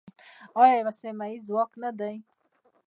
[0.61, 2.15] آیا یو سیمه ییز ځواک نه دی؟